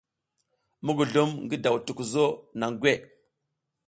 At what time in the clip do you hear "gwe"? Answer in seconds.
2.81-2.93